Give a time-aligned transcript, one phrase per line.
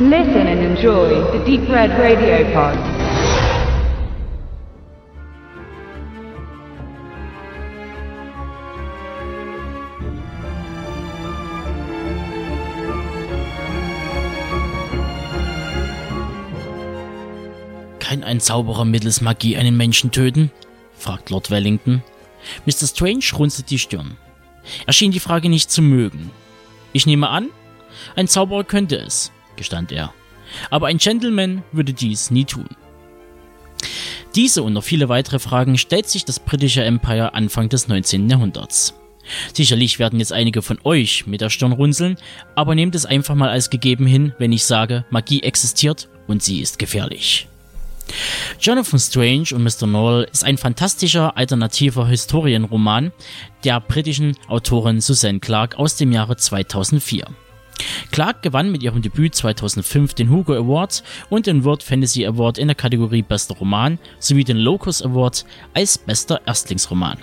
[0.00, 2.78] Listen and enjoy the Deep Red Radio Pod.
[17.98, 20.52] Kann ein Zauberer mittels Magie einen Menschen töten?
[20.94, 22.04] fragt Lord Wellington.
[22.66, 22.86] Mr.
[22.86, 24.16] Strange runzelt die Stirn.
[24.86, 26.30] Er schien die Frage nicht zu mögen.
[26.92, 27.50] Ich nehme an,
[28.14, 30.14] ein Zauberer könnte es, gestand er.
[30.70, 32.68] Aber ein Gentleman würde dies nie tun.
[34.34, 38.30] Diese und noch viele weitere Fragen stellt sich das britische Empire Anfang des 19.
[38.30, 38.94] Jahrhunderts.
[39.52, 42.16] Sicherlich werden jetzt einige von euch mit der Stirn runzeln,
[42.54, 46.60] aber nehmt es einfach mal als gegeben hin, wenn ich sage, Magie existiert und sie
[46.60, 47.48] ist gefährlich.
[48.58, 49.86] Jonathan Strange und Mr.
[49.86, 53.12] Noel ist ein fantastischer alternativer Historienroman
[53.64, 57.26] der britischen Autorin Susan Clarke aus dem Jahre 2004.
[58.10, 62.68] Clark gewann mit ihrem Debüt 2005 den Hugo Award und den World Fantasy Award in
[62.68, 67.18] der Kategorie Bester Roman sowie den Locus Award als bester Erstlingsroman.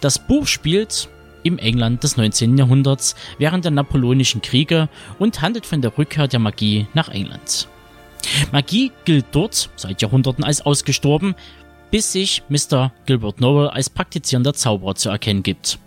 [0.00, 1.08] Das Buch spielt
[1.42, 2.56] im England des 19.
[2.56, 4.88] Jahrhunderts während der Napoleonischen Kriege
[5.18, 7.68] und handelt von der Rückkehr der Magie nach England.
[8.52, 11.34] Magie gilt dort seit Jahrhunderten als ausgestorben,
[11.90, 12.92] bis sich Mr.
[13.06, 15.78] Gilbert Noel als praktizierender Zauberer zu erkennen gibt.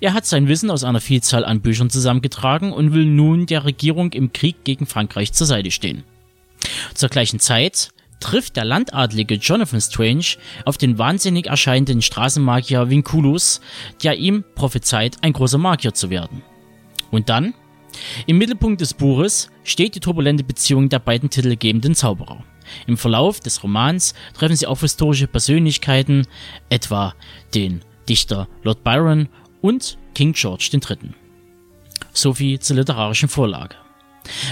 [0.00, 4.12] Er hat sein Wissen aus einer Vielzahl an Büchern zusammengetragen und will nun der Regierung
[4.12, 6.04] im Krieg gegen Frankreich zur Seite stehen.
[6.94, 7.90] Zur gleichen Zeit
[8.20, 13.60] trifft der Landadlige Jonathan Strange auf den wahnsinnig erscheinenden Straßenmagier Vinculus,
[14.02, 16.42] der ihm prophezeit, ein großer Magier zu werden.
[17.10, 17.54] Und dann?
[18.26, 22.42] Im Mittelpunkt des Buches steht die turbulente Beziehung der beiden titelgebenden Zauberer.
[22.86, 26.26] Im Verlauf des Romans treffen sie auf historische Persönlichkeiten,
[26.70, 27.14] etwa
[27.54, 29.28] den Dichter Lord Byron
[29.62, 31.10] und King George III.
[32.12, 33.76] Soviel zur literarischen Vorlage.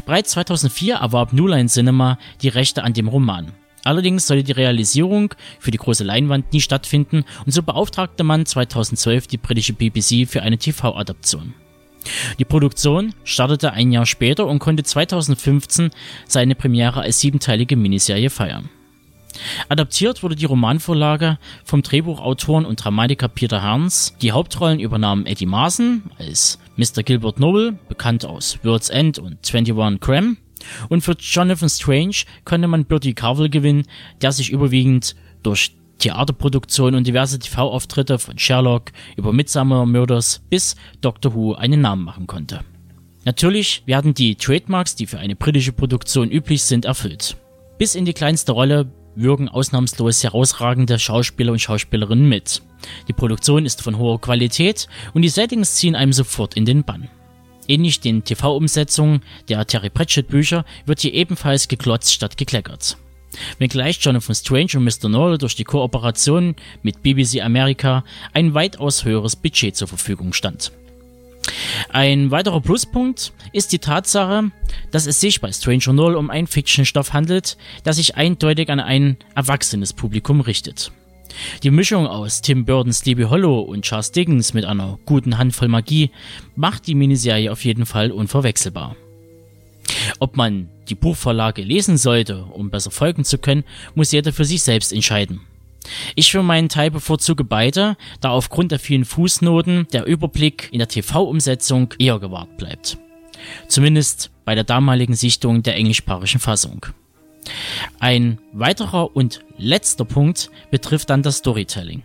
[0.06, 3.52] Bereits 2004 erwarb New Line Cinema die Rechte an dem Roman.
[3.84, 9.26] Allerdings sollte die Realisierung für die große Leinwand nie stattfinden und so beauftragte man 2012
[9.26, 11.54] die britische BBC für eine TV-Adaption.
[12.38, 15.90] Die Produktion startete ein Jahr später und konnte 2015
[16.26, 18.68] seine Premiere als siebenteilige Miniserie feiern.
[19.68, 24.14] Adaptiert wurde die Romanvorlage vom Drehbuchautoren und Dramatiker Peter Herns.
[24.22, 27.02] Die Hauptrollen übernahmen Eddie Marson als Mr.
[27.02, 30.36] Gilbert Noble, bekannt aus World's End und 21 Cram.
[30.88, 33.86] Und für Jonathan Strange konnte man Bertie Carvel gewinnen,
[34.20, 41.34] der sich überwiegend durch Theaterproduktionen und diverse TV-Auftritte von Sherlock über Midsummer Murders bis Doctor
[41.34, 42.60] Who einen Namen machen konnte.
[43.24, 47.36] Natürlich werden die Trademarks, die für eine britische Produktion üblich sind, erfüllt.
[47.76, 52.62] Bis in die kleinste Rolle wirken ausnahmslos herausragende Schauspieler und Schauspielerinnen mit.
[53.08, 57.08] Die Produktion ist von hoher Qualität und die Settings ziehen einem sofort in den Bann.
[57.68, 62.96] Ähnlich den TV-Umsetzungen der Terry Pratchett Bücher wird hier ebenfalls geklotzt statt gekleckert.
[63.58, 65.08] Wenngleich Jonathan Strange und Mr.
[65.08, 70.72] Noel durch die Kooperation mit BBC America ein weitaus höheres Budget zur Verfügung stand.
[71.88, 74.50] Ein weiterer Pluspunkt ist die Tatsache,
[74.90, 79.16] dass es sich bei Stranger Null um einen Fiction-Stoff handelt, der sich eindeutig an ein
[79.34, 80.92] erwachsenes Publikum richtet.
[81.62, 86.10] Die Mischung aus Tim Burton's Sleepy Hollow und Charles Dickens mit einer guten Handvoll Magie
[86.56, 88.96] macht die Miniserie auf jeden Fall unverwechselbar.
[90.18, 94.62] Ob man die Buchvorlage lesen sollte, um besser folgen zu können, muss jeder für sich
[94.62, 95.40] selbst entscheiden.
[96.14, 100.88] Ich für meinen Teil bevorzuge beide, da aufgrund der vielen Fußnoten der Überblick in der
[100.88, 102.98] TV-Umsetzung eher gewahrt bleibt.
[103.68, 106.86] Zumindest bei der damaligen Sichtung der englischsprachigen Fassung.
[107.98, 112.02] Ein weiterer und letzter Punkt betrifft dann das Storytelling.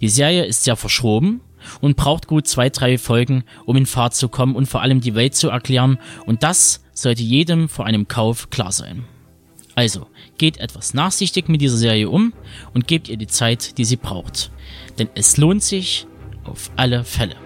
[0.00, 1.40] Die Serie ist sehr verschoben
[1.80, 5.14] und braucht gut zwei, drei Folgen, um in Fahrt zu kommen und vor allem die
[5.14, 9.04] Welt zu erklären und das sollte jedem vor einem Kauf klar sein.
[9.74, 10.06] Also,
[10.38, 12.32] geht etwas nachsichtig mit dieser Serie um
[12.74, 14.50] und gebt ihr die Zeit, die sie braucht.
[14.98, 16.06] Denn es lohnt sich
[16.44, 17.36] auf alle Fälle.